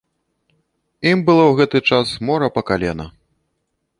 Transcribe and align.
Ім 1.09 1.19
было 1.27 1.43
ў 1.47 1.53
гэты 1.59 1.77
час 1.91 2.07
мора 2.29 2.47
па 2.55 2.61
калена. 2.69 3.05